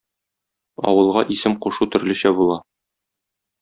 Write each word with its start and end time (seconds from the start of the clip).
Авылга 0.93 1.23
исем 1.37 1.59
кушу 1.67 1.91
төрлечә 1.97 2.35
була. 2.43 2.61